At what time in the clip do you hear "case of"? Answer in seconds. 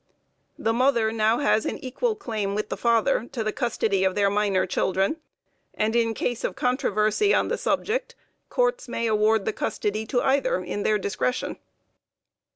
6.15-6.55